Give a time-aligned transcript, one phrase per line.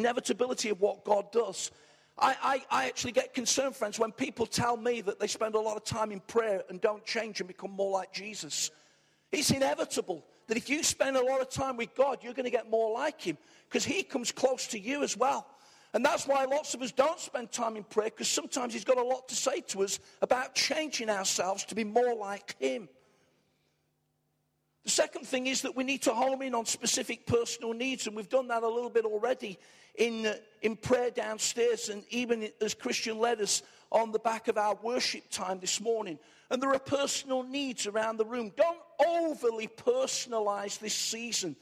[0.00, 1.70] inevitability of what God does.
[2.18, 5.60] I, I, I, actually get concerned, friends, when people tell me that they spend a
[5.60, 8.70] lot of time in prayer and don't change and become more like Jesus.
[9.32, 12.50] It's inevitable that if you spend a lot of time with God, you're going to
[12.50, 15.46] get more like Him because He comes close to you as well.
[15.94, 18.98] And that's why lots of us don't spend time in prayer because sometimes He's got
[18.98, 22.88] a lot to say to us about changing ourselves to be more like Him.
[24.84, 28.16] The second thing is that we need to home in on specific personal needs, and
[28.16, 29.58] we've done that a little bit already
[29.96, 34.76] in, uh, in prayer downstairs and even as Christian letters on the back of our
[34.82, 36.18] worship time this morning.
[36.50, 38.52] And there are personal needs around the room.
[38.56, 41.56] Don't overly personalize this season.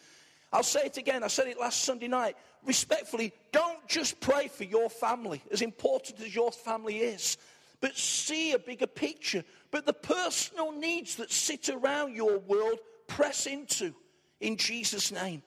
[0.52, 2.36] I'll say it again, I said it last Sunday night.
[2.64, 7.36] Respectfully, don't just pray for your family, as important as your family is,
[7.80, 9.44] but see a bigger picture.
[9.70, 12.78] But the personal needs that sit around your world
[13.08, 13.94] press into
[14.40, 15.42] in Jesus' name.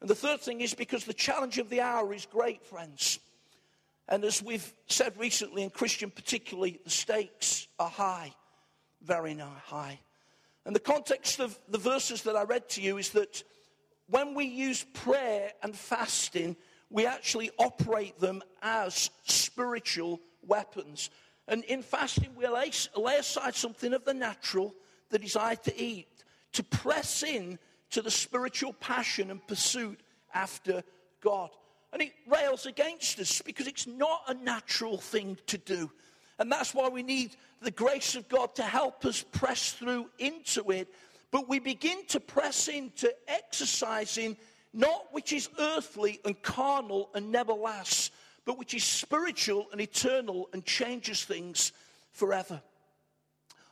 [0.00, 3.18] And the third thing is because the challenge of the hour is great, friends.
[4.08, 8.32] And as we've said recently, in Christian particularly, the stakes are high,
[9.02, 10.00] very high.
[10.64, 13.42] And the context of the verses that I read to you is that
[14.08, 16.56] when we use prayer and fasting,
[16.90, 21.10] we actually operate them as spiritual weapons.
[21.46, 24.74] And in fasting, we lay, lay aside something of the natural,
[25.10, 26.08] the desire to eat,
[26.52, 27.58] to press in
[27.90, 30.00] to the spiritual passion and pursuit
[30.34, 30.82] after
[31.20, 31.50] God.
[31.92, 35.90] And it rails against us because it's not a natural thing to do.
[36.38, 40.70] And that's why we need the grace of God to help us press through into
[40.70, 40.88] it.
[41.30, 44.36] But we begin to press into exercising
[44.72, 48.10] not which is earthly and carnal and never lasts,
[48.44, 51.72] but which is spiritual and eternal and changes things
[52.12, 52.62] forever.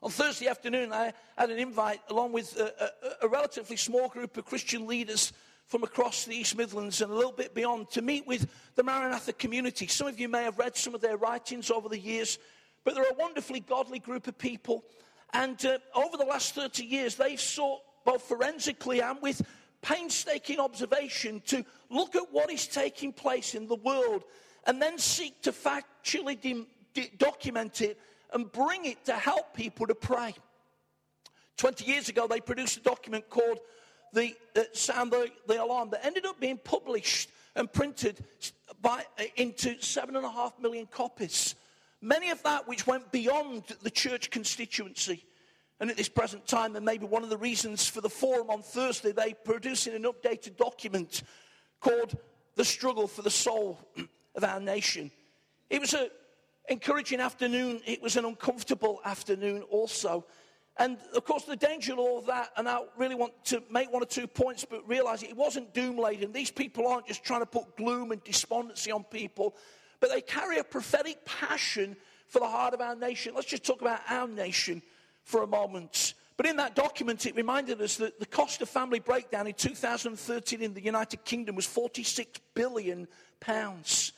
[0.00, 4.36] On Thursday afternoon, I had an invite along with a, a, a, relatively small group
[4.36, 5.32] of Christian leaders
[5.66, 9.32] from across the East Midlands and a little bit beyond to meet with the Maranatha
[9.32, 9.88] community.
[9.88, 12.38] Some of you may have read some of their writings over the years,
[12.84, 14.84] but they're a wonderfully godly group of people.
[15.32, 19.42] And uh, over the last 30 years, they've sought both forensically and with
[19.82, 24.22] painstaking observation to look at what is taking place in the world
[24.64, 26.40] and then seek to factually
[26.94, 27.98] de- document it
[28.32, 30.34] and bring it to help people to pray.
[31.56, 33.58] 20 years ago, they produced a document called
[34.12, 38.24] the uh, Sound the, the, Alarm that ended up being published and printed
[38.80, 41.54] by, uh, into seven and a half million copies.
[42.00, 45.24] Many of that which went beyond the church constituency.
[45.80, 48.62] And at this present time, and maybe one of the reasons for the forum on
[48.62, 51.22] Thursday, they producing an updated document
[51.80, 52.16] called
[52.56, 53.78] The Struggle for the Soul
[54.34, 55.10] of Our Nation.
[55.70, 56.08] It was a
[56.68, 57.80] encouraging afternoon.
[57.86, 60.24] It was an uncomfortable afternoon also.
[60.78, 63.92] And of course, the danger of all of that, and I really want to make
[63.92, 66.32] one or two points, but realize it wasn't doom laden.
[66.32, 69.56] These people aren't just trying to put gloom and despondency on people,
[69.98, 71.96] but they carry a prophetic passion
[72.28, 73.34] for the heart of our nation.
[73.34, 74.82] Let's just talk about our nation
[75.24, 76.14] for a moment.
[76.36, 80.62] But in that document, it reminded us that the cost of family breakdown in 2013
[80.62, 83.08] in the United Kingdom was 46 billion
[83.40, 84.12] pounds.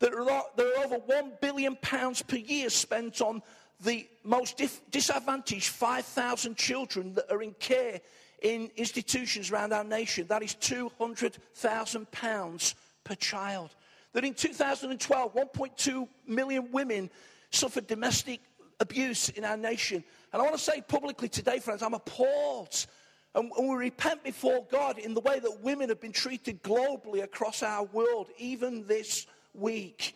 [0.00, 3.42] There are, there are over 1 billion pounds per year spent on
[3.84, 8.00] the most disadvantaged 5,000 children that are in care
[8.42, 10.26] in institutions around our nation.
[10.26, 12.74] That is 200,000 pounds
[13.04, 13.74] per child.
[14.14, 17.10] That in 2012, 1.2 million women
[17.50, 18.40] suffered domestic
[18.80, 20.02] abuse in our nation.
[20.32, 22.86] And I want to say publicly today, friends, I'm appalled.
[23.34, 27.62] And we repent before God in the way that women have been treated globally across
[27.62, 30.14] our world, even this week.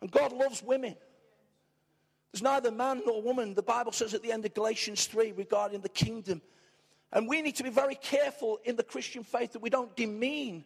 [0.00, 0.96] And God loves women.
[2.32, 5.80] There's neither man nor woman, the Bible says at the end of Galatians 3 regarding
[5.80, 6.42] the kingdom.
[7.12, 10.64] And we need to be very careful in the Christian faith that we don't demean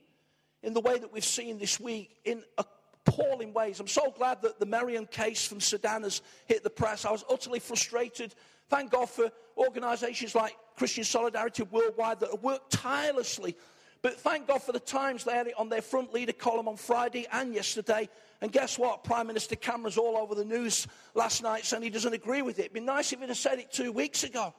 [0.62, 3.78] in the way that we've seen this week in appalling ways.
[3.78, 7.04] I'm so glad that the Meriam case from Sudan has hit the press.
[7.04, 8.34] I was utterly frustrated.
[8.68, 13.56] Thank God for organizations like Christian Solidarity Worldwide that have worked tirelessly
[14.02, 16.76] but thank God for the Times, they had it on their front leader column on
[16.76, 18.08] Friday and yesterday.
[18.40, 19.04] And guess what?
[19.04, 22.62] Prime Minister Cameron's all over the news last night saying he doesn't agree with it.
[22.62, 24.54] It'd be nice if he'd have said it two weeks ago.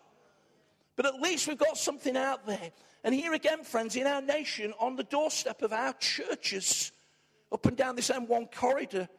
[0.96, 2.72] But at least we've got something out there.
[3.04, 6.92] And here again, friends, in our nation, on the doorstep of our churches,
[7.52, 9.10] up and down this M1 corridor,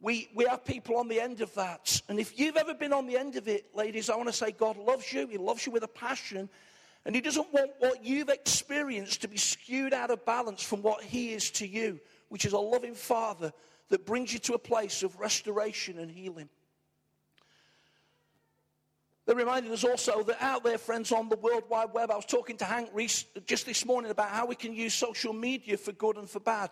[0.00, 2.00] we, we have people on the end of that.
[2.08, 4.50] And if you've ever been on the end of it, ladies, I want to say
[4.50, 5.26] God loves you.
[5.28, 6.48] He loves you with a passion.
[7.04, 11.02] And He doesn't want what you've experienced to be skewed out of balance from what
[11.02, 13.52] He is to you, which is a loving Father
[13.88, 16.48] that brings you to a place of restoration and healing.
[19.26, 22.24] They reminded us also that out there, friends, on the World Wide Web, I was
[22.24, 25.92] talking to Hank Reese just this morning about how we can use social media for
[25.92, 26.70] good and for bad.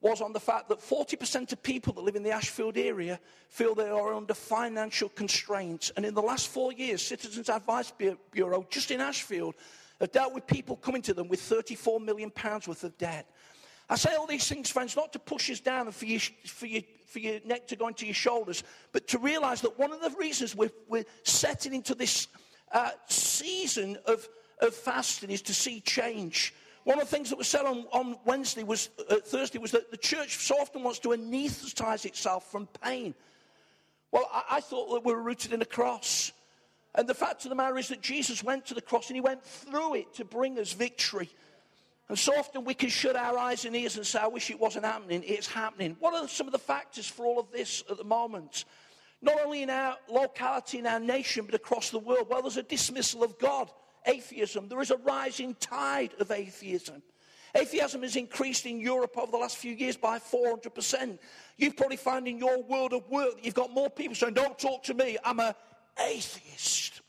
[0.00, 3.74] was on the fact that 40% of people that live in the Ashfield area feel
[3.74, 5.90] they are under financial constraints.
[5.96, 7.92] And in the last four years, Citizens Advice
[8.30, 9.54] Bureau, just in Ashfield,
[10.00, 13.26] have dealt with people coming to them with 34 million pounds worth of debt.
[13.90, 16.66] I say all these things, friends, not to push us down and for, you, for,
[16.66, 18.62] you, for your neck to go into your shoulders,
[18.92, 22.28] but to realize that one of the reasons we're, we're setting into this
[22.72, 24.26] uh, season of,
[24.60, 26.54] of fasting is to see change.
[26.84, 29.90] One of the things that was said on, on Wednesday was, uh, Thursday was that
[29.90, 33.14] the church so often wants to anesthetize itself from pain.
[34.12, 36.32] Well, I, I thought that we were rooted in a cross.
[36.94, 39.20] And the fact of the matter is that Jesus went to the cross and he
[39.20, 41.30] went through it to bring us victory.
[42.08, 44.58] And so often we can shut our eyes and ears and say, I wish it
[44.58, 45.22] wasn't happening.
[45.24, 45.96] It's happening.
[46.00, 48.64] What are some of the factors for all of this at the moment?
[49.22, 52.26] Not only in our locality, in our nation, but across the world.
[52.28, 53.70] Well, there's a dismissal of God,
[54.06, 54.68] atheism.
[54.68, 57.02] There is a rising tide of atheism.
[57.54, 61.18] Atheism has increased in Europe over the last few years by 400%.
[61.56, 64.58] You've probably find in your world of work that you've got more people saying, Don't
[64.58, 65.54] talk to me, I'm an
[65.98, 67.00] atheist.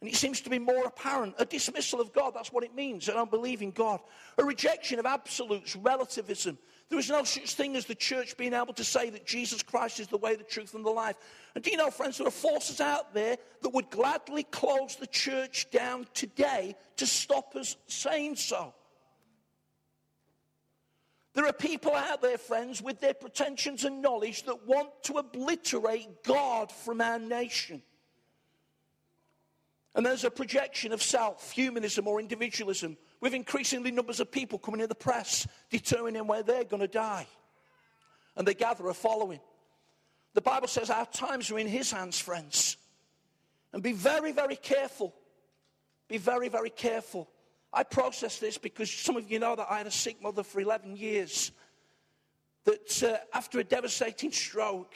[0.00, 1.34] And it seems to be more apparent.
[1.38, 4.00] A dismissal of God, that's what it means, an unbelief in God.
[4.38, 6.56] A rejection of absolutes, relativism.
[6.90, 10.00] There is no such thing as the church being able to say that Jesus Christ
[10.00, 11.14] is the way, the truth, and the life.
[11.54, 15.06] And do you know, friends, there are forces out there that would gladly close the
[15.06, 18.74] church down today to stop us saying so.
[21.34, 26.24] There are people out there, friends, with their pretensions and knowledge that want to obliterate
[26.24, 27.82] God from our nation.
[29.94, 34.80] And there's a projection of self, humanism, or individualism, with increasingly numbers of people coming
[34.80, 37.26] in the press determining where they're going to die.
[38.36, 39.40] And they gather a following.
[40.34, 42.76] The Bible says our times are in His hands, friends.
[43.72, 45.14] And be very, very careful.
[46.08, 47.28] Be very, very careful.
[47.72, 50.60] I process this because some of you know that I had a sick mother for
[50.60, 51.52] 11 years.
[52.64, 54.94] That uh, after a devastating stroke,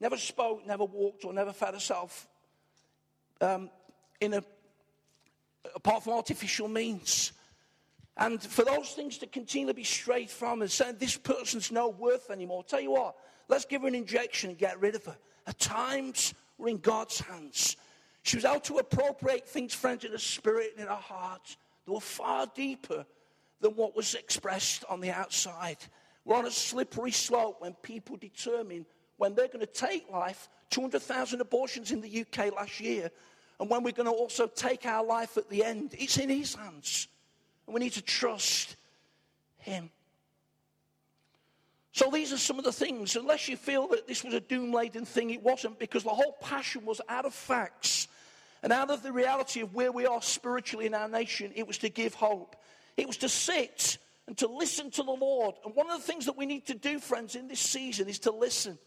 [0.00, 2.28] never spoke, never walked, or never fed herself.
[3.40, 3.70] Um,
[4.20, 4.42] in a,
[5.74, 7.32] apart from artificial means.
[8.20, 12.30] And for those things to continually be straight from and saying this person's no worth
[12.30, 13.16] anymore, tell you what,
[13.48, 15.16] let's give her an injection and get rid of her.
[15.46, 17.78] At times, we're in God's hands.
[18.22, 21.56] She was able to appropriate things, friends, in her spirit and in her heart
[21.86, 23.06] that were far deeper
[23.62, 25.78] than what was expressed on the outside.
[26.26, 28.84] We're on a slippery slope when people determine
[29.16, 30.50] when they're going to take life.
[30.68, 33.10] 200,000 abortions in the UK last year
[33.58, 35.94] and when we're going to also take our life at the end.
[35.98, 37.08] It's in His hands.
[37.70, 38.74] And we need to trust
[39.58, 39.90] Him.
[41.92, 43.14] So these are some of the things.
[43.14, 46.36] Unless you feel that this was a doom laden thing, it wasn't, because the whole
[46.40, 48.08] passion was out of facts
[48.64, 51.52] and out of the reality of where we are spiritually in our nation.
[51.54, 52.56] It was to give hope,
[52.96, 55.54] it was to sit and to listen to the Lord.
[55.64, 58.18] And one of the things that we need to do, friends, in this season is
[58.20, 58.80] to listen.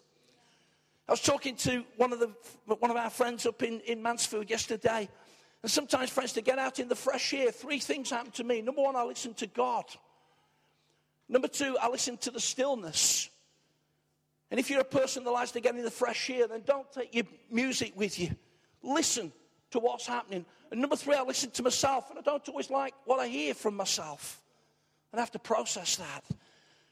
[1.07, 2.33] I was talking to one of, the,
[2.65, 5.07] one of our friends up in, in Mansfield yesterday.
[5.63, 8.61] And sometimes, friends, to get out in the fresh air, three things happen to me.
[8.61, 9.85] Number one, I listen to God.
[11.29, 13.29] Number two, I listen to the stillness.
[14.51, 16.91] And if you're a person that likes to get in the fresh air, then don't
[16.91, 18.29] take your music with you.
[18.83, 19.31] Listen
[19.71, 20.45] to what's happening.
[20.69, 22.09] And number three, I listen to myself.
[22.09, 24.43] And I don't always like what I hear from myself.
[25.11, 26.23] And I have to process that.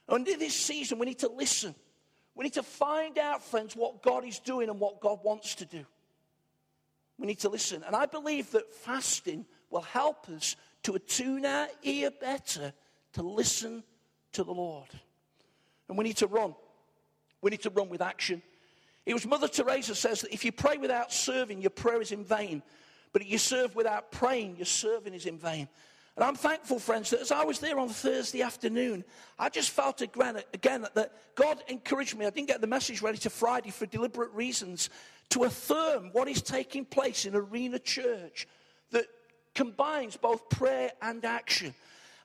[0.08, 1.76] And in this season, we need to listen.
[2.36, 5.66] We need to find out, friends, what God is doing and what God wants to
[5.66, 5.86] do.
[7.22, 7.84] We need to listen.
[7.86, 12.74] And I believe that fasting will help us to attune our ear better
[13.14, 13.84] to listen
[14.32, 14.88] to the Lord.
[15.88, 16.56] And we need to run.
[17.44, 18.42] We need to run with action.
[19.06, 22.26] It was Mother Teresa says that if you pray without serving, your prayer is in
[22.26, 22.64] vain.
[23.14, 25.68] But if you serve without praying, your serving is in vain.
[26.16, 29.06] And I'm thankful, friends, that as I was there on Thursday afternoon,
[29.40, 32.26] I just felt again, again that God encouraged me.
[32.26, 34.90] I didn't get the message ready to Friday for deliberate reasons
[35.30, 38.48] to affirm what is taking place in Arena Church
[38.92, 39.06] that
[39.56, 41.74] combines both prayer and action.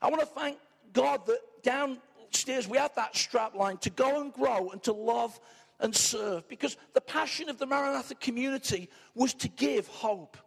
[0.01, 0.57] I want to thank
[0.91, 5.39] God that downstairs we have that strap line to go and grow and to love
[5.79, 10.37] and serve because the passion of the Maranatha community was to give hope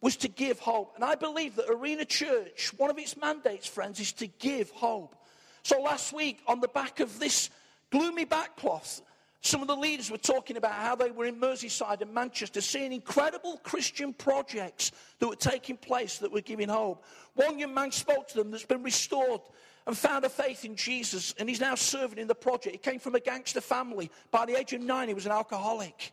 [0.00, 0.94] was to give hope.
[0.94, 5.14] And I believe that Arena Church, one of its mandates, friends, is to give hope.
[5.62, 7.50] So last week, on the back of this
[7.90, 9.02] gloomy backcloth,
[9.42, 12.92] some of the leaders were talking about how they were in Merseyside and Manchester, seeing
[12.92, 17.04] incredible Christian projects that were taking place that were giving hope.
[17.34, 19.40] One young man spoke to them that's been restored
[19.86, 22.74] and found a faith in Jesus, and he's now serving in the project.
[22.74, 24.10] He came from a gangster family.
[24.30, 26.12] By the age of nine, he was an alcoholic.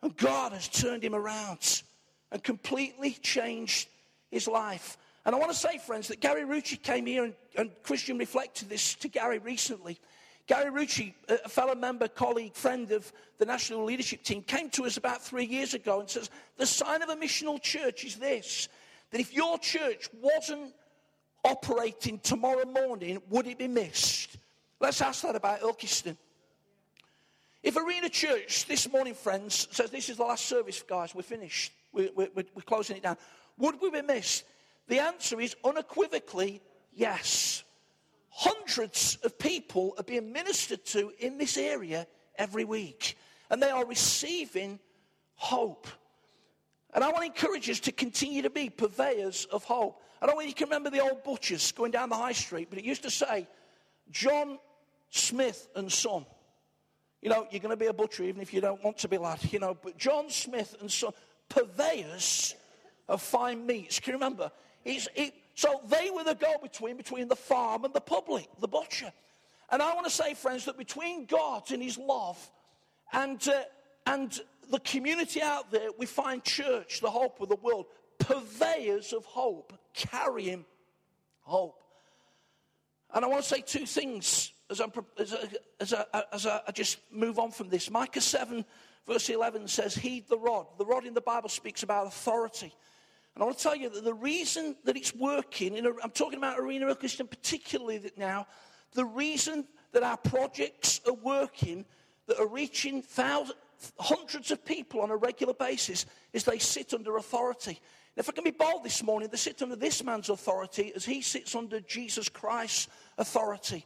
[0.00, 1.82] And God has turned him around
[2.32, 3.88] and completely changed
[4.30, 4.98] his life.
[5.24, 8.68] And I want to say, friends, that Gary Rucci came here and, and Christian reflected
[8.68, 9.98] this to Gary recently.
[10.46, 14.98] Gary Rucci, a fellow member, colleague, friend of the national leadership team, came to us
[14.98, 16.28] about three years ago and says,
[16.58, 18.68] The sign of a missional church is this
[19.10, 20.74] that if your church wasn't
[21.44, 24.36] operating tomorrow morning, would it be missed?
[24.80, 26.16] Let's ask that about Ilkeston.
[27.62, 31.72] If Arena Church this morning, friends, says this is the last service, guys, we're finished
[31.94, 33.16] we're, we're, we're closing it down.
[33.58, 34.44] Would we be missed?
[34.88, 36.60] The answer is unequivocally
[36.92, 37.62] yes.
[38.28, 43.16] Hundreds of people are being ministered to in this area every week,
[43.48, 44.80] and they are receiving
[45.34, 45.86] hope.
[46.92, 50.00] And I want to encourage us to continue to be purveyors of hope.
[50.20, 52.68] I don't know if you can remember the old butchers going down the high street,
[52.70, 53.48] but it used to say,
[54.10, 54.58] John
[55.10, 56.26] Smith and Son.
[57.22, 59.16] You know, you're going to be a butcher even if you don't want to be,
[59.16, 59.38] lad.
[59.52, 61.12] You know, but John Smith and Son
[61.48, 62.54] purveyors
[63.08, 64.00] of fine meats.
[64.00, 64.50] Can you remember?
[64.84, 65.00] He,
[65.54, 69.12] so they were the go between between the farm and the public, the butcher.
[69.70, 72.38] And I want to say, friends, that between God and His love
[73.12, 73.62] and, uh,
[74.06, 74.38] and
[74.70, 77.86] the community out there, we find church, the hope of the world,
[78.18, 80.64] purveyors of hope, carrying
[81.40, 81.82] hope.
[83.12, 85.34] And I want to say two things as, I'm, as,
[85.80, 87.90] as, I, as I just move on from this.
[87.90, 88.64] Micah 7
[89.06, 90.66] Verse 11 says, Heed the rod.
[90.78, 92.74] The rod in the Bible speaks about authority.
[93.34, 96.10] And I want to tell you that the reason that it's working, in a, I'm
[96.10, 98.46] talking about Arena Ilkeston particularly that now,
[98.92, 101.84] the reason that our projects are working,
[102.26, 103.58] that are reaching thousands,
[103.98, 107.80] hundreds of people on a regular basis, is they sit under authority.
[108.16, 111.20] if I can be bold this morning, they sit under this man's authority as he
[111.20, 113.84] sits under Jesus Christ's authority.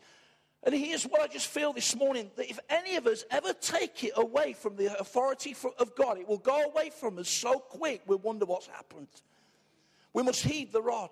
[0.65, 4.03] And here's what I just feel this morning that if any of us ever take
[4.03, 8.03] it away from the authority of God, it will go away from us so quick
[8.07, 9.09] we wonder what's happened.
[10.12, 11.11] We must heed the rod.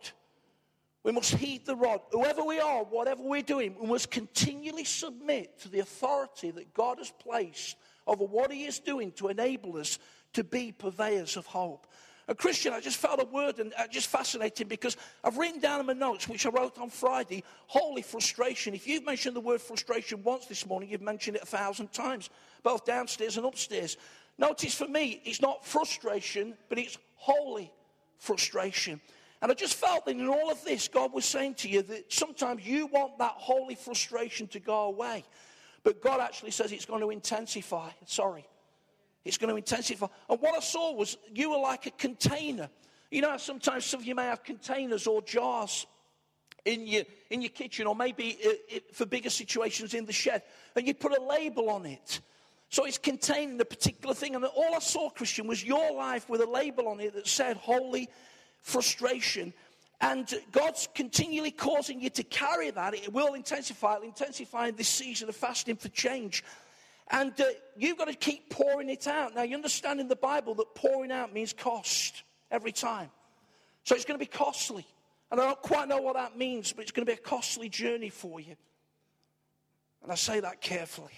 [1.04, 2.00] We must heed the rod.
[2.10, 6.98] Whoever we are, whatever we're doing, we must continually submit to the authority that God
[6.98, 7.76] has placed
[8.08, 10.00] over what He is doing to enable us
[10.32, 11.86] to be purveyors of hope.
[12.28, 15.78] A Christian, I just felt a word and uh, just fascinating because I've written down
[15.78, 18.74] in my notes, which I wrote on Friday, holy frustration.
[18.74, 22.30] If you've mentioned the word frustration once this morning, you've mentioned it a thousand times,
[22.64, 23.96] both downstairs and upstairs.
[24.38, 27.70] Notice for me, it's not frustration, but it's holy
[28.18, 29.00] frustration.
[29.40, 32.12] And I just felt that in all of this, God was saying to you that
[32.12, 35.24] sometimes you want that holy frustration to go away.
[35.84, 37.90] But God actually says it's going to intensify.
[38.06, 38.44] Sorry.
[39.26, 40.06] It's going to intensify.
[40.30, 42.68] And what I saw was you were like a container.
[43.10, 45.86] You know, sometimes some of you may have containers or jars
[46.64, 50.42] in your, in your kitchen, or maybe it, it, for bigger situations in the shed,
[50.74, 52.20] and you put a label on it.
[52.68, 54.34] So it's containing a particular thing.
[54.34, 57.56] And all I saw, Christian, was your life with a label on it that said
[57.56, 58.08] holy
[58.62, 59.52] frustration.
[60.00, 62.94] And God's continually causing you to carry that.
[62.94, 63.94] It will intensify.
[63.94, 66.42] It'll intensify in this season of fasting for change.
[67.10, 67.44] And uh,
[67.76, 69.34] you've got to keep pouring it out.
[69.34, 73.10] Now, you understand in the Bible that pouring out means cost every time.
[73.84, 74.86] So it's going to be costly.
[75.30, 77.68] And I don't quite know what that means, but it's going to be a costly
[77.68, 78.56] journey for you.
[80.02, 81.12] And I say that carefully.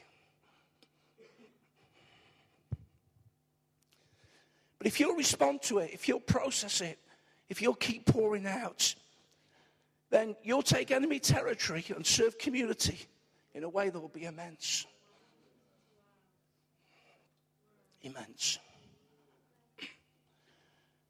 [4.79, 6.99] But if you'll respond to it, if you'll process it,
[7.49, 8.95] if you'll keep pouring out,
[10.11, 12.99] then you'll take enemy territory and serve community
[13.55, 14.87] in a way that will be immense
[18.03, 18.59] immense.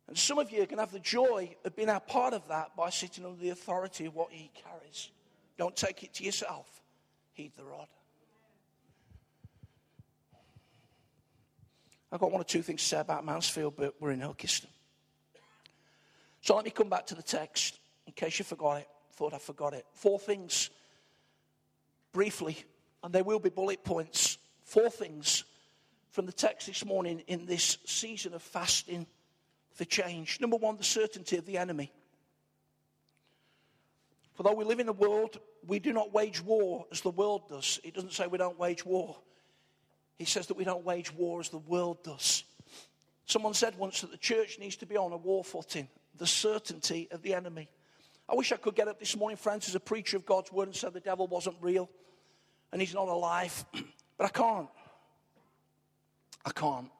[0.09, 2.89] And some of you can have the joy of being a part of that by
[2.89, 5.11] sitting under the authority of what he carries.
[5.59, 6.67] Don't take it to yourself,
[7.35, 7.89] heed the rod.
[12.11, 14.69] I've got one or two things to say about Mansfield, but we're in Ilkeston.
[16.41, 18.89] So let me come back to the text in case you forgot it.
[19.13, 19.85] Thought I forgot it.
[19.93, 20.71] Four things,
[22.13, 22.57] briefly,
[23.03, 24.39] and they will be bullet points.
[24.65, 25.45] Four things
[26.11, 29.07] from the text this morning in this season of fasting
[29.73, 30.41] for change.
[30.41, 31.93] Number one, the certainty of the enemy.
[34.35, 37.49] For though we live in a world, we do not wage war as the world
[37.49, 37.81] does.
[37.85, 39.17] It doesn't say we don't wage war.
[40.17, 42.45] He says that we don't wage war as the world does.
[43.27, 47.09] Someone said once that the church needs to be on a war footing, the certainty
[47.11, 47.69] of the enemy.
[48.29, 50.69] I wish I could get up this morning, friends, as a preacher of God's word
[50.69, 51.89] and say the devil wasn't real
[52.73, 53.65] and he's not alive,
[54.19, 54.69] but I can't.
[56.49, 56.91] I can't.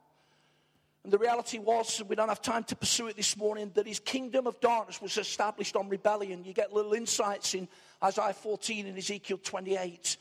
[1.05, 3.99] And the reality was, we don't have time to pursue it this morning, that his
[3.99, 6.45] kingdom of darkness was established on rebellion.
[6.45, 7.67] You get little insights in
[8.05, 10.19] Isaiah 14 and Ezekiel 28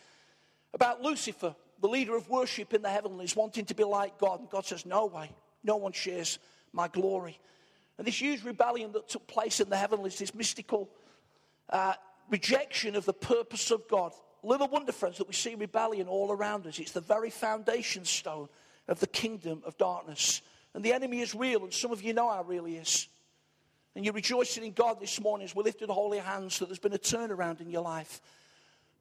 [0.73, 4.39] about Lucifer, the leader of worship in the heavenlies, wanting to be like God.
[4.39, 5.29] And God says, No way,
[5.61, 6.39] no one shares
[6.71, 7.37] my glory.
[7.97, 10.89] And this huge rebellion that took place in the heavenlies, this mystical
[11.69, 11.95] uh,
[12.29, 14.13] rejection of the purpose of God.
[14.41, 16.79] Little wonder, friends, that we see rebellion all around us.
[16.79, 18.47] It's the very foundation stone
[18.87, 20.41] of the kingdom of darkness.
[20.73, 23.07] And the enemy is real, and some of you know how real he is.
[23.95, 26.93] And you're rejoicing in God this morning as we lifted holy hands that there's been
[26.93, 28.21] a turnaround in your life.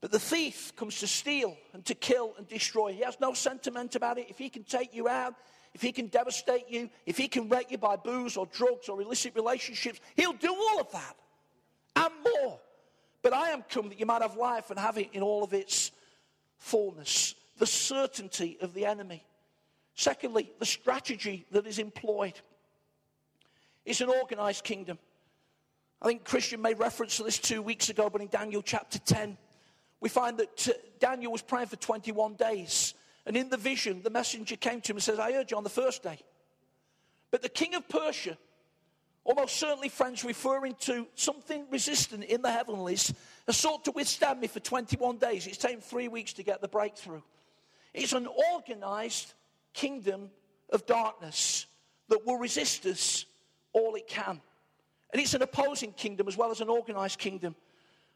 [0.00, 2.92] But the thief comes to steal and to kill and destroy.
[2.92, 4.30] He has no sentiment about it.
[4.30, 5.34] If he can take you out,
[5.74, 9.00] if he can devastate you, if he can wreck you by booze or drugs or
[9.02, 11.16] illicit relationships, he'll do all of that
[11.96, 12.58] and more.
[13.22, 15.52] But I am come that you might have life and have it in all of
[15.52, 15.90] its
[16.58, 17.34] fullness.
[17.58, 19.26] The certainty of the enemy.
[19.96, 22.38] Secondly, the strategy that is employed.
[23.86, 24.98] It's an organized kingdom.
[26.02, 29.38] I think Christian made reference to this two weeks ago, but in Daniel chapter 10,
[30.00, 32.92] we find that uh, Daniel was praying for 21 days.
[33.24, 35.64] And in the vision, the messenger came to him and says, I heard you on
[35.64, 36.18] the first day.
[37.30, 38.36] But the king of Persia,
[39.24, 43.14] almost certainly, friends, referring to something resistant in the heavenlies,
[43.46, 45.46] has sought to withstand me for 21 days.
[45.46, 47.22] It's taken three weeks to get the breakthrough.
[47.94, 49.32] It's an organized
[49.76, 50.30] kingdom
[50.70, 51.66] of darkness
[52.08, 53.26] that will resist us
[53.72, 54.40] all it can.
[55.12, 57.54] And it's an opposing kingdom as well as an organized kingdom.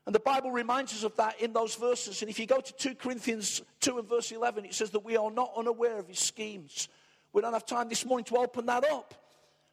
[0.07, 2.23] And the Bible reminds us of that in those verses.
[2.23, 5.17] And if you go to 2 Corinthians 2 and verse 11, it says that we
[5.17, 6.89] are not unaware of his schemes.
[7.33, 9.15] We don't have time this morning to open that up.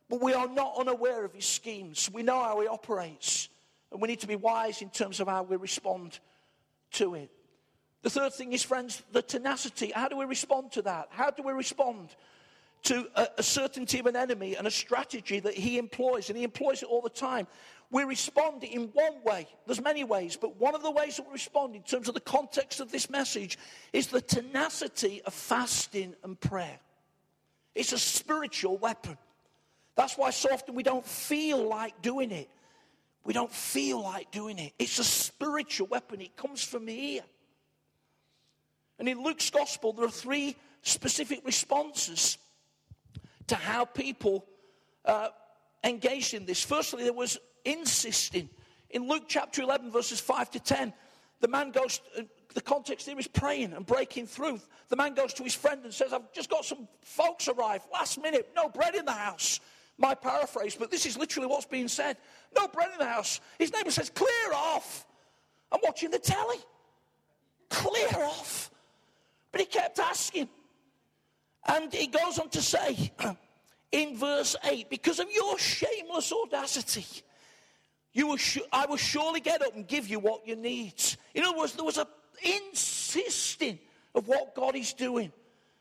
[0.10, 2.10] But we are not unaware of his schemes.
[2.14, 3.50] We know how he operates.
[3.92, 6.20] And we need to be wise in terms of how we respond
[6.94, 7.32] to it.
[8.04, 9.92] The third thing is, friends, the tenacity.
[9.94, 11.08] How do we respond to that?
[11.10, 12.10] How do we respond
[12.84, 16.30] to a, a, certainty of an enemy and a strategy that he employs?
[16.30, 17.48] And he employs it all the time.
[17.90, 19.48] We respond in one way.
[19.66, 22.20] There's many ways, but one of the ways that we respond in terms of the
[22.20, 23.58] context of this message
[23.94, 26.80] is the tenacity of fasting and prayer.
[27.74, 29.18] It's a spiritual weapon.
[29.96, 32.50] That's why so often we don't feel like doing it.
[33.24, 34.74] We don't feel like doing it.
[34.78, 36.22] It's a spiritual weapon.
[36.22, 37.24] It comes from here.
[39.00, 42.38] And in Luke's gospel, there are three specific responses
[43.48, 44.46] to how people
[45.06, 45.30] uh,
[45.84, 46.64] engaged in this.
[46.64, 48.50] Firstly, there was insisting.
[48.90, 50.94] In Luke chapter 11, verses 5 to 10,
[51.40, 54.60] the man goes, uh, the context here is praying and breaking through.
[54.90, 58.22] The man goes to his friend and says, I've just got some folks arrive last
[58.22, 59.60] minute, no bread in the house.
[60.00, 62.18] My paraphrase, but this is literally what's being said.
[62.56, 63.42] No bread in the house.
[63.58, 65.06] His neighbor says, Clear off.
[65.72, 66.58] I'm watching the telly.
[67.70, 68.70] Clear off.
[69.52, 70.50] But he kept asking.
[71.68, 73.12] And he goes on to say
[73.92, 77.06] in verse 8, because of your shameless audacity,
[78.14, 80.96] you will sh- I will surely get up and give you what you need.
[81.34, 82.08] In other words, there was a
[82.44, 83.80] insisting
[84.16, 85.32] of what God is doing.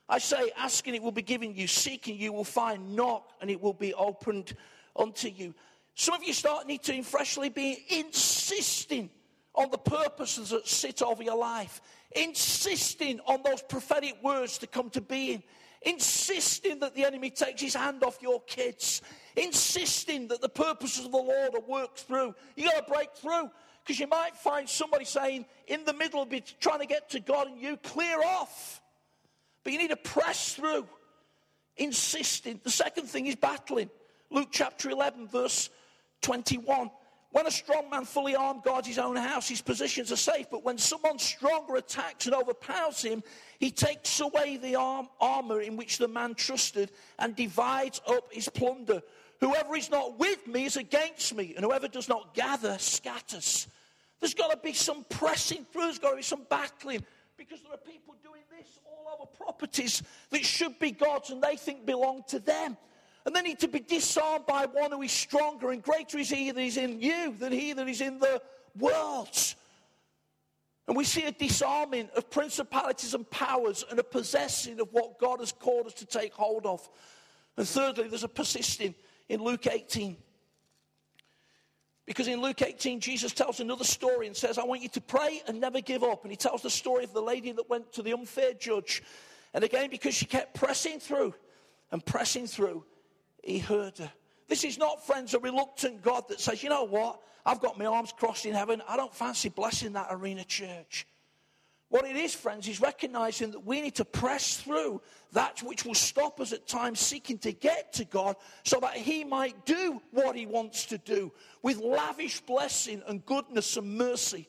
[0.09, 3.61] I say, asking it will be given you, seeking you will find, knock and it
[3.61, 4.55] will be opened
[4.95, 5.55] unto you.
[5.95, 9.11] Some of you start need to freshly be insisting
[9.57, 11.81] on the purposes that sit over your life,
[12.15, 15.43] insisting on those prophetic words to come to being,
[15.83, 19.03] insisting that the enemy takes his hand off your kids,
[19.37, 22.35] insisting that the purposes of the Lord are worked through.
[22.55, 23.51] You got to break through
[23.83, 27.21] because you might find somebody saying in the middle of it, trying to get to
[27.21, 28.83] God, and you clear off.
[29.65, 30.87] But you need to press through,
[31.77, 32.61] insisting.
[32.63, 33.91] The second thing is battling.
[34.31, 35.71] Luke chapter 11, verse
[36.23, 36.91] 21.
[37.37, 40.47] When a strong man fully armed guards his own house, his positions are safe.
[40.51, 43.23] But when someone stronger attacks and overpowers him,
[43.61, 48.49] he takes away the arm, armor in which the man trusted and divides up his
[48.49, 49.03] plunder.
[49.41, 53.69] Whoever is not with me is against me, and whoever does not gather scatters.
[54.19, 57.05] There's got to be some pressing through, there's got to be some battling.
[57.37, 61.57] because there are people doing this all over properties that should be God's and they
[61.57, 62.79] think belong to them.
[63.27, 66.53] And they need to be disarmed by one who is stronger and greater is he
[66.53, 68.41] that is in you than he that is in the
[68.79, 69.55] world.
[70.87, 75.41] And we see a disarming of principalities and powers and a possessing of what God
[75.41, 76.89] has called us to take hold of.
[77.57, 78.95] And thirdly, there's a persisting
[79.29, 80.17] in Luke 18.
[82.07, 85.43] Because in Luke 18, Jesus tells another story and says, I want you to pray
[85.49, 86.23] and never give up.
[86.23, 89.03] And he tells the story of the lady that went to the unfair judge.
[89.53, 91.35] And again, because she kept pressing through
[91.91, 92.85] and pressing through,
[93.47, 94.13] he heard her.
[94.49, 97.21] This is not, friends, a reluctant God that says, you know what?
[97.45, 98.83] I've got my arms crossed in heaven.
[98.89, 101.07] I don't fancy blessing that arena church.
[101.89, 105.01] What it is, friends, is recognizing that we need to press through
[105.33, 109.23] that which will stop us at times seeking to get to God so that He
[109.23, 111.33] might do what He wants to do
[111.63, 114.49] with lavish blessing and goodness and mercy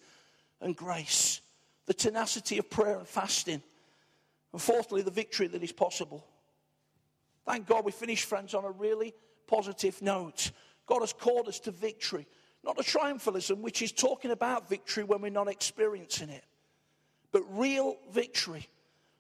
[0.62, 1.42] and grace.
[1.86, 3.62] The tenacity of prayer and fasting.
[4.52, 6.26] And fourthly, the victory that is possible.
[7.48, 9.16] Thank God we finished, friends, on a really
[9.48, 10.52] positive note.
[10.86, 12.28] God has called us to victory,
[12.64, 16.44] not a triumphalism, which is talking about victory when we're not experiencing it
[17.32, 18.68] but real victory.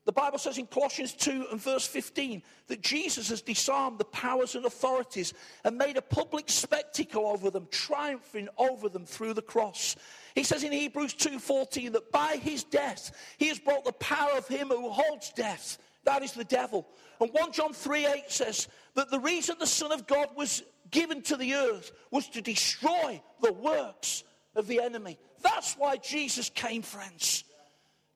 [0.05, 4.55] The Bible says in Colossians 2 and verse 15 that Jesus has disarmed the powers
[4.55, 5.33] and authorities
[5.65, 9.97] and made a public spectacle over them, triumphing over them through the cross.
[10.33, 14.47] He says in Hebrews 2:14 that by his death he has brought the power of
[14.47, 16.87] him who holds death, that is the devil.
[17.21, 21.21] And 1 John 3 8 says that the reason the Son of God was given
[21.23, 24.23] to the earth was to destroy the works
[24.55, 25.19] of the enemy.
[25.41, 27.43] That's why Jesus came, friends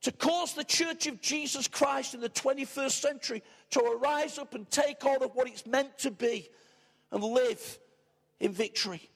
[0.02, 4.70] to cause the church of Jesus Christ in the 21st century to arise up and
[4.70, 6.50] take hold of what it's meant to be
[7.12, 7.80] and live
[8.40, 9.10] in victory.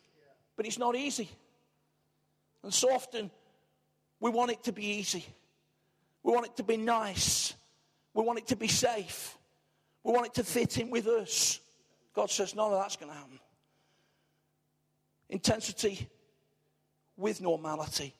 [0.55, 1.29] But it's not easy.
[2.63, 3.31] And so often
[4.19, 5.25] we want it to be easy.
[6.23, 7.55] We want it to be nice.
[8.15, 9.37] We want it to be safe.
[10.03, 11.59] We want it to fit in with us.
[12.15, 13.39] God says, none of that's going to happen.
[15.29, 16.09] Intensity
[17.17, 18.15] with normality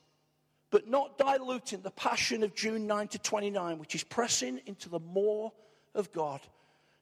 [0.75, 4.99] but not diluting the passion of June 9 to 29, which is pressing into the
[4.99, 5.53] more
[5.93, 6.41] of God,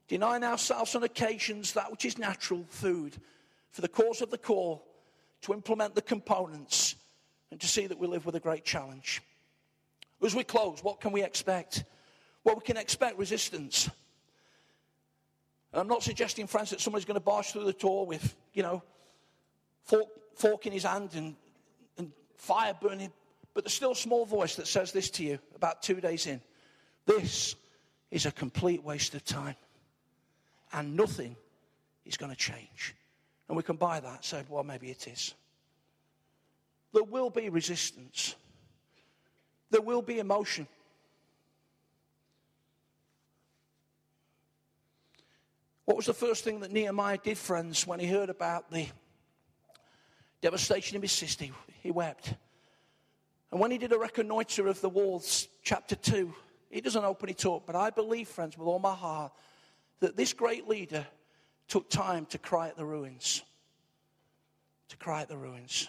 [0.07, 3.17] denying ourselves on occasions that which is natural food
[3.71, 4.85] for the cause of the call,
[5.41, 6.93] to implement the components,
[7.49, 9.23] and to see that we live with a great challenge.
[10.23, 11.83] As we close, what can we expect?
[12.43, 13.89] Well, we can expect resistance.
[15.71, 18.63] And I'm not suggesting, friends, that somebody's going to barge through the door with, you
[18.63, 18.83] know,
[19.83, 21.35] fork, fork in his hand and,
[21.97, 23.11] and fire burning
[23.53, 26.41] but there's still a small voice that says this to you about two days in
[27.05, 27.55] this
[28.11, 29.55] is a complete waste of time.
[30.71, 31.35] And nothing
[32.05, 32.95] is going to change.
[33.47, 35.33] And we can buy that, say, well, maybe it is.
[36.93, 38.35] There will be resistance,
[39.69, 40.67] there will be emotion.
[45.85, 48.87] What was the first thing that Nehemiah did, friends, when he heard about the
[50.41, 51.51] devastation of his city?
[51.81, 52.33] He wept.
[53.51, 56.33] And when he did a reconnoitre of the walls, chapter 2,
[56.69, 59.31] he doesn't open it up, but I believe, friends, with all my heart,
[59.99, 61.05] that this great leader
[61.67, 63.43] took time to cry at the ruins.
[64.89, 65.87] To cry at the ruins.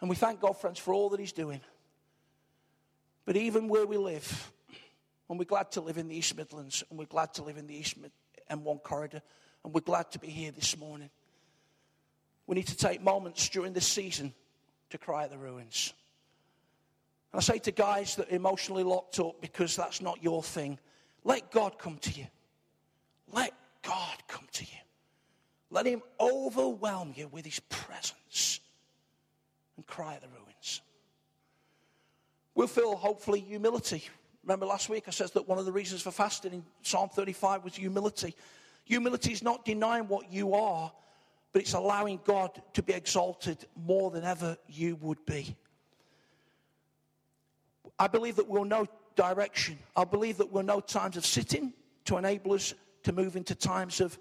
[0.00, 1.60] And we thank God, friends, for all that he's doing.
[3.24, 4.52] But even where we live,
[5.28, 7.66] and we're glad to live in the East Midlands, and we're glad to live in
[7.66, 8.12] the East Mid-
[8.50, 9.22] M1 corridor,
[9.64, 11.10] and we're glad to be here this morning.
[12.46, 14.32] We need to take moments during this season
[14.90, 15.92] to cry at the ruins.
[17.32, 20.78] And I say to guys that are emotionally locked up because that's not your thing,
[21.24, 22.26] let God come to you.
[23.30, 24.78] Let God come to you.
[25.70, 28.60] Let Him overwhelm you with His presence
[29.76, 30.80] and cry at the ruins.
[32.54, 34.02] We'll feel, hopefully, humility.
[34.44, 37.64] Remember last week I said that one of the reasons for fasting in Psalm 35
[37.64, 38.34] was humility.
[38.84, 40.90] Humility is not denying what you are,
[41.52, 45.56] but it's allowing God to be exalted more than ever you would be.
[47.98, 49.78] I believe that we'll know direction.
[49.96, 51.72] I believe that we'll know times of sitting
[52.04, 54.18] to enable us to move into times of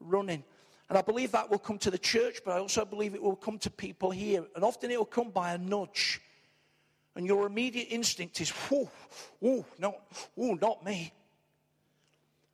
[0.00, 0.44] running.
[0.88, 3.36] And I believe that will come to the church, but I also believe it will
[3.36, 4.44] come to people here.
[4.54, 6.20] And often it will come by a nudge.
[7.18, 8.88] And your immediate instinct is, oh,
[9.44, 9.96] oh, no,
[10.38, 11.12] oh, not me.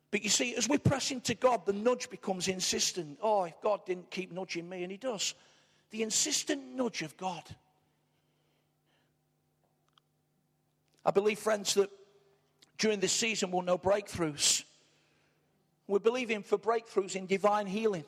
[0.09, 3.19] But you see, as we press into God, the nudge becomes insistent.
[3.21, 5.35] Oh, if God didn't keep nudging me, and He does.
[5.91, 7.43] The insistent nudge of God.
[11.05, 11.91] I believe, friends, that
[12.79, 14.63] during this season we'll know breakthroughs.
[15.87, 18.05] We're believing for breakthroughs in divine healing.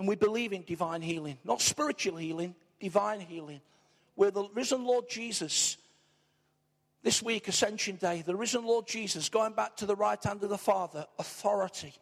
[0.00, 3.60] And we believe in divine healing, not spiritual healing, divine healing,
[4.14, 5.76] where the risen Lord Jesus,
[7.02, 10.50] this week, Ascension Day, the risen Lord Jesus, going back to the right hand of
[10.50, 11.94] the Father, authority,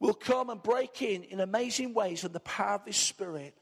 [0.00, 3.54] will come and break in in amazing ways in the power of His Spirit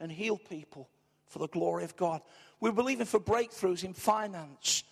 [0.00, 0.88] and heal people
[1.28, 2.22] for the glory of God.
[2.60, 4.84] We're believing for breakthroughs in finance.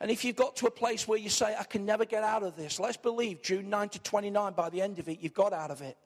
[0.00, 2.42] And if you've got to a place where you say, I can never get out
[2.42, 5.52] of this, let's believe June 9 to 29, by the end of it, you've got
[5.52, 5.96] out of it.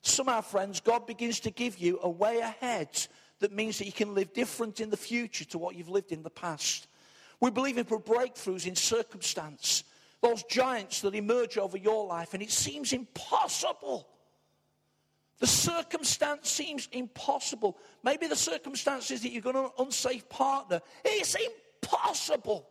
[0.00, 3.06] Somehow, friends, God begins to give you a way ahead
[3.42, 6.22] that means that you can live different in the future to what you've lived in
[6.22, 6.88] the past.
[7.40, 9.84] We believe in breakthroughs in circumstance,
[10.20, 14.08] those giants that emerge over your life, and it seems impossible.
[15.40, 17.76] The circumstance seems impossible.
[18.04, 20.80] Maybe the circumstance is that you've got an unsafe partner.
[21.04, 21.36] It's
[21.82, 22.68] impossible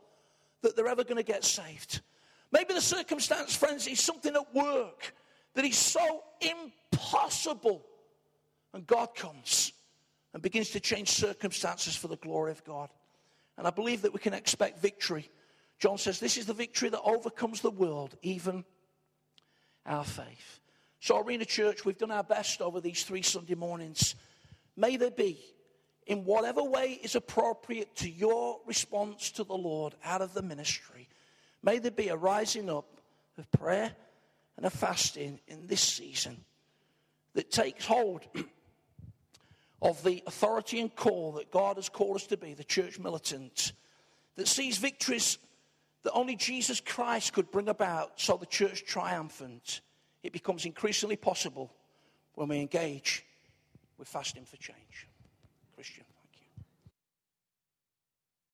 [0.61, 1.99] that they're ever going to get saved.
[2.51, 5.13] Maybe the circumstance, friends, is something at work
[5.53, 7.85] that is so impossible.
[8.73, 9.70] And God comes
[10.33, 12.89] and begins to change circumstances for the glory of God.
[13.57, 15.29] And I believe that we can expect victory.
[15.79, 18.63] John says, This is the victory that overcomes the world, even
[19.85, 20.59] our faith.
[20.99, 24.15] So, Arena Church, we've done our best over these three Sunday mornings.
[24.77, 25.39] May there be,
[26.05, 31.09] in whatever way is appropriate to your response to the Lord out of the ministry,
[31.63, 33.01] may there be a rising up
[33.37, 33.91] of prayer
[34.57, 36.37] and a fasting in this season
[37.33, 38.21] that takes hold
[39.81, 43.73] of the authority and call that God has called us to be, the church militant,
[44.35, 45.37] that sees victories
[46.03, 49.81] that only Jesus Christ could bring about so the church triumphant,
[50.23, 51.71] it becomes increasingly possible
[52.35, 53.23] when we engage
[53.97, 55.07] with fasting for change.